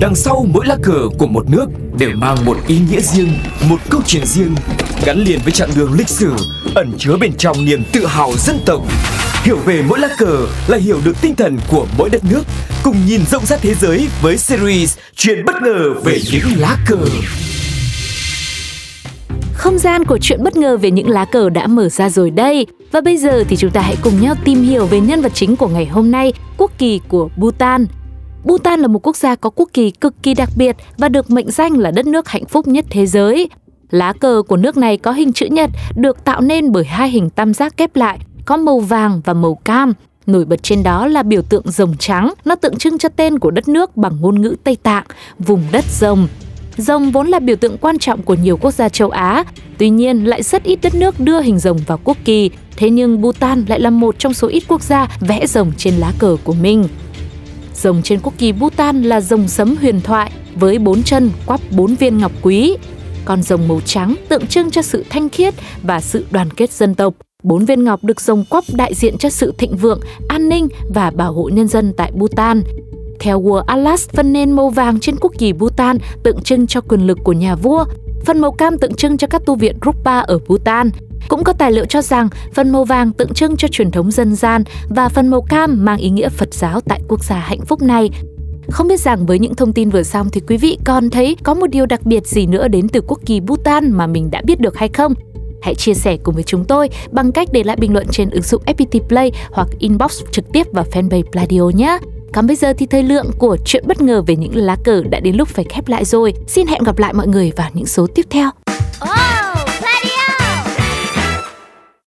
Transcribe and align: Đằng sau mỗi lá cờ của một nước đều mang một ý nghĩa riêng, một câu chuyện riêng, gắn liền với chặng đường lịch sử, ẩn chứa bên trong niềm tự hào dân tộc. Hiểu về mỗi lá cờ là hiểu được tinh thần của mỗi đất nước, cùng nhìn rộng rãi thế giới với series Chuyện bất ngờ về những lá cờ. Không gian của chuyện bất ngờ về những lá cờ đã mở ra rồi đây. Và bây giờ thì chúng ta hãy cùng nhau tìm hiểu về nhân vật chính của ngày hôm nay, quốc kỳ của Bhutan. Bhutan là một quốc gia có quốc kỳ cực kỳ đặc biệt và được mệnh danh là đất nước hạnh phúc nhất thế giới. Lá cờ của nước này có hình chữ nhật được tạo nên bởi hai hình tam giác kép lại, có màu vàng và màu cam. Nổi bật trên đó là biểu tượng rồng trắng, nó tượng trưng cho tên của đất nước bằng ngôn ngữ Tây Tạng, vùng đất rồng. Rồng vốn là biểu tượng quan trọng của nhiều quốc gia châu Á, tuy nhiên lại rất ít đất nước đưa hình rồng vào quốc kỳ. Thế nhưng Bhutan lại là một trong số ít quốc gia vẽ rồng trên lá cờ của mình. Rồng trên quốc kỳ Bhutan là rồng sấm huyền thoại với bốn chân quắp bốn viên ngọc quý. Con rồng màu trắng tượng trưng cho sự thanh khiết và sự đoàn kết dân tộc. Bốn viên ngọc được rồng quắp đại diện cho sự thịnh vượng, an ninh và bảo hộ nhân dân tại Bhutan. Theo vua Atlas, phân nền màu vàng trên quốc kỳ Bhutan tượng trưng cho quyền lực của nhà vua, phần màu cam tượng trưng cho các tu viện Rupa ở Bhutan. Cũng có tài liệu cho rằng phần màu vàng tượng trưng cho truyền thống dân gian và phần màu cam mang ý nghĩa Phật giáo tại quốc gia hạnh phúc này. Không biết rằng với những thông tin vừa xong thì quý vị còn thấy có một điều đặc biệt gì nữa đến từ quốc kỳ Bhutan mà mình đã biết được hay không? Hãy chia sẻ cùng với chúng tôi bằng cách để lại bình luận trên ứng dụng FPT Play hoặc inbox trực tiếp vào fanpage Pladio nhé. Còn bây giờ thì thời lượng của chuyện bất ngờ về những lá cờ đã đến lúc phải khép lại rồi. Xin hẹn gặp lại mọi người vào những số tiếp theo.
Đằng 0.00 0.14
sau 0.14 0.46
mỗi 0.52 0.66
lá 0.66 0.76
cờ 0.82 1.08
của 1.18 1.26
một 1.26 1.50
nước 1.50 1.66
đều 1.98 2.10
mang 2.14 2.44
một 2.44 2.56
ý 2.66 2.78
nghĩa 2.90 3.00
riêng, 3.00 3.28
một 3.68 3.76
câu 3.90 4.00
chuyện 4.06 4.26
riêng, 4.26 4.54
gắn 5.04 5.18
liền 5.18 5.38
với 5.44 5.52
chặng 5.52 5.70
đường 5.76 5.92
lịch 5.92 6.08
sử, 6.08 6.32
ẩn 6.74 6.92
chứa 6.98 7.16
bên 7.20 7.32
trong 7.38 7.64
niềm 7.64 7.82
tự 7.92 8.06
hào 8.06 8.32
dân 8.36 8.58
tộc. 8.66 8.82
Hiểu 9.42 9.56
về 9.56 9.82
mỗi 9.88 9.98
lá 9.98 10.08
cờ 10.18 10.46
là 10.68 10.78
hiểu 10.78 11.00
được 11.04 11.20
tinh 11.20 11.34
thần 11.34 11.58
của 11.70 11.86
mỗi 11.98 12.10
đất 12.10 12.24
nước, 12.30 12.42
cùng 12.82 12.96
nhìn 13.06 13.20
rộng 13.30 13.46
rãi 13.46 13.58
thế 13.62 13.74
giới 13.74 14.08
với 14.22 14.36
series 14.36 14.98
Chuyện 15.16 15.44
bất 15.44 15.54
ngờ 15.62 15.94
về 16.04 16.18
những 16.32 16.44
lá 16.56 16.76
cờ. 16.86 16.98
Không 19.54 19.78
gian 19.78 20.04
của 20.04 20.18
chuyện 20.18 20.42
bất 20.42 20.56
ngờ 20.56 20.76
về 20.76 20.90
những 20.90 21.08
lá 21.08 21.24
cờ 21.24 21.50
đã 21.50 21.66
mở 21.66 21.88
ra 21.88 22.10
rồi 22.10 22.30
đây. 22.30 22.66
Và 22.92 23.00
bây 23.00 23.16
giờ 23.16 23.44
thì 23.48 23.56
chúng 23.56 23.70
ta 23.70 23.80
hãy 23.80 23.96
cùng 24.02 24.20
nhau 24.20 24.34
tìm 24.44 24.62
hiểu 24.62 24.86
về 24.86 25.00
nhân 25.00 25.22
vật 25.22 25.32
chính 25.34 25.56
của 25.56 25.68
ngày 25.68 25.86
hôm 25.86 26.10
nay, 26.10 26.32
quốc 26.56 26.70
kỳ 26.78 27.00
của 27.08 27.28
Bhutan. 27.36 27.86
Bhutan 28.46 28.80
là 28.80 28.88
một 28.88 29.06
quốc 29.06 29.16
gia 29.16 29.34
có 29.34 29.50
quốc 29.50 29.70
kỳ 29.72 29.90
cực 29.90 30.14
kỳ 30.22 30.34
đặc 30.34 30.48
biệt 30.56 30.76
và 30.98 31.08
được 31.08 31.30
mệnh 31.30 31.50
danh 31.50 31.78
là 31.78 31.90
đất 31.90 32.06
nước 32.06 32.28
hạnh 32.28 32.44
phúc 32.44 32.68
nhất 32.68 32.84
thế 32.90 33.06
giới. 33.06 33.48
Lá 33.90 34.12
cờ 34.12 34.42
của 34.48 34.56
nước 34.56 34.76
này 34.76 34.96
có 34.96 35.12
hình 35.12 35.32
chữ 35.32 35.46
nhật 35.46 35.70
được 35.96 36.24
tạo 36.24 36.40
nên 36.40 36.72
bởi 36.72 36.84
hai 36.84 37.10
hình 37.10 37.30
tam 37.30 37.54
giác 37.54 37.76
kép 37.76 37.96
lại, 37.96 38.18
có 38.44 38.56
màu 38.56 38.78
vàng 38.78 39.20
và 39.24 39.34
màu 39.34 39.54
cam. 39.54 39.92
Nổi 40.26 40.44
bật 40.44 40.62
trên 40.62 40.82
đó 40.82 41.06
là 41.06 41.22
biểu 41.22 41.42
tượng 41.42 41.70
rồng 41.70 41.96
trắng, 41.98 42.34
nó 42.44 42.54
tượng 42.54 42.76
trưng 42.76 42.98
cho 42.98 43.08
tên 43.08 43.38
của 43.38 43.50
đất 43.50 43.68
nước 43.68 43.96
bằng 43.96 44.20
ngôn 44.20 44.42
ngữ 44.42 44.56
Tây 44.64 44.76
Tạng, 44.82 45.04
vùng 45.38 45.62
đất 45.72 45.84
rồng. 46.00 46.28
Rồng 46.76 47.10
vốn 47.10 47.28
là 47.28 47.38
biểu 47.38 47.56
tượng 47.56 47.78
quan 47.78 47.98
trọng 47.98 48.22
của 48.22 48.34
nhiều 48.34 48.56
quốc 48.56 48.74
gia 48.74 48.88
châu 48.88 49.10
Á, 49.10 49.44
tuy 49.78 49.90
nhiên 49.90 50.24
lại 50.24 50.42
rất 50.42 50.62
ít 50.62 50.78
đất 50.82 50.94
nước 50.94 51.20
đưa 51.20 51.40
hình 51.40 51.58
rồng 51.58 51.78
vào 51.86 52.00
quốc 52.04 52.16
kỳ. 52.24 52.50
Thế 52.76 52.90
nhưng 52.90 53.20
Bhutan 53.20 53.64
lại 53.68 53.80
là 53.80 53.90
một 53.90 54.18
trong 54.18 54.34
số 54.34 54.48
ít 54.48 54.62
quốc 54.68 54.82
gia 54.82 55.08
vẽ 55.20 55.46
rồng 55.46 55.72
trên 55.76 55.94
lá 55.94 56.12
cờ 56.18 56.36
của 56.44 56.54
mình. 56.54 56.88
Rồng 57.82 58.02
trên 58.02 58.20
quốc 58.22 58.34
kỳ 58.38 58.52
Bhutan 58.52 59.02
là 59.02 59.20
rồng 59.20 59.48
sấm 59.48 59.76
huyền 59.76 60.00
thoại 60.00 60.32
với 60.54 60.78
bốn 60.78 61.02
chân 61.02 61.30
quắp 61.46 61.60
bốn 61.70 61.94
viên 61.94 62.18
ngọc 62.18 62.32
quý. 62.42 62.76
Con 63.24 63.42
rồng 63.42 63.68
màu 63.68 63.80
trắng 63.84 64.14
tượng 64.28 64.46
trưng 64.46 64.70
cho 64.70 64.82
sự 64.82 65.04
thanh 65.10 65.28
khiết 65.28 65.54
và 65.82 66.00
sự 66.00 66.24
đoàn 66.30 66.50
kết 66.50 66.72
dân 66.72 66.94
tộc. 66.94 67.14
Bốn 67.42 67.64
viên 67.64 67.84
ngọc 67.84 68.04
được 68.04 68.20
rồng 68.20 68.44
quắp 68.50 68.64
đại 68.72 68.94
diện 68.94 69.18
cho 69.18 69.30
sự 69.30 69.54
thịnh 69.58 69.76
vượng, 69.76 70.00
an 70.28 70.48
ninh 70.48 70.68
và 70.94 71.10
bảo 71.10 71.32
hộ 71.32 71.48
nhân 71.48 71.68
dân 71.68 71.92
tại 71.96 72.12
Bhutan. 72.14 72.62
Theo 73.20 73.40
vua 73.40 73.62
Atlas, 73.66 74.08
phân 74.08 74.32
nền 74.32 74.52
màu 74.52 74.70
vàng 74.70 75.00
trên 75.00 75.16
quốc 75.20 75.32
kỳ 75.38 75.52
Bhutan 75.52 75.98
tượng 76.24 76.42
trưng 76.42 76.66
cho 76.66 76.80
quyền 76.80 77.06
lực 77.06 77.18
của 77.24 77.32
nhà 77.32 77.54
vua, 77.54 77.84
phần 78.24 78.40
màu 78.40 78.52
cam 78.52 78.78
tượng 78.78 78.94
trưng 78.94 79.16
cho 79.16 79.26
các 79.26 79.42
tu 79.46 79.54
viện 79.54 79.76
Rupa 79.84 80.20
ở 80.20 80.38
Bhutan. 80.46 80.90
Cũng 81.28 81.44
có 81.44 81.52
tài 81.52 81.72
liệu 81.72 81.84
cho 81.84 82.02
rằng 82.02 82.28
phần 82.54 82.72
màu 82.72 82.84
vàng 82.84 83.12
tượng 83.12 83.34
trưng 83.34 83.56
cho 83.56 83.68
truyền 83.68 83.90
thống 83.90 84.10
dân 84.10 84.34
gian 84.34 84.64
và 84.88 85.08
phần 85.08 85.28
màu 85.28 85.42
cam 85.42 85.84
mang 85.84 85.98
ý 85.98 86.10
nghĩa 86.10 86.28
Phật 86.28 86.54
giáo 86.54 86.80
tại 86.80 87.00
quốc 87.08 87.24
gia 87.24 87.36
hạnh 87.36 87.60
phúc 87.60 87.82
này. 87.82 88.10
Không 88.70 88.88
biết 88.88 89.00
rằng 89.00 89.26
với 89.26 89.38
những 89.38 89.54
thông 89.54 89.72
tin 89.72 89.90
vừa 89.90 90.02
xong 90.02 90.30
thì 90.30 90.40
quý 90.48 90.56
vị 90.56 90.78
còn 90.84 91.10
thấy 91.10 91.36
có 91.42 91.54
một 91.54 91.66
điều 91.66 91.86
đặc 91.86 92.00
biệt 92.04 92.26
gì 92.26 92.46
nữa 92.46 92.68
đến 92.68 92.88
từ 92.88 93.00
quốc 93.06 93.20
kỳ 93.26 93.40
Bhutan 93.40 93.90
mà 93.90 94.06
mình 94.06 94.30
đã 94.30 94.42
biết 94.44 94.60
được 94.60 94.76
hay 94.76 94.88
không? 94.88 95.14
Hãy 95.62 95.74
chia 95.74 95.94
sẻ 95.94 96.16
cùng 96.22 96.34
với 96.34 96.44
chúng 96.44 96.64
tôi 96.64 96.88
bằng 97.10 97.32
cách 97.32 97.48
để 97.52 97.62
lại 97.64 97.76
bình 97.76 97.92
luận 97.92 98.06
trên 98.10 98.30
ứng 98.30 98.42
dụng 98.42 98.62
FPT 98.66 99.00
Play 99.08 99.32
hoặc 99.50 99.68
inbox 99.78 100.22
trực 100.30 100.52
tiếp 100.52 100.66
vào 100.72 100.84
fanpage 100.92 101.22
Pladio 101.32 101.78
nhé. 101.78 101.98
Còn 102.32 102.46
bây 102.46 102.56
giờ 102.56 102.72
thì 102.78 102.86
thời 102.86 103.02
lượng 103.02 103.30
của 103.38 103.56
chuyện 103.64 103.84
bất 103.86 104.00
ngờ 104.00 104.22
về 104.26 104.36
những 104.36 104.56
lá 104.56 104.76
cờ 104.84 105.02
đã 105.10 105.20
đến 105.20 105.36
lúc 105.36 105.48
phải 105.48 105.64
khép 105.64 105.88
lại 105.88 106.04
rồi. 106.04 106.34
Xin 106.46 106.66
hẹn 106.66 106.82
gặp 106.82 106.98
lại 106.98 107.12
mọi 107.12 107.26
người 107.26 107.52
vào 107.56 107.70
những 107.74 107.86
số 107.86 108.06
tiếp 108.14 108.26
theo. 108.30 108.50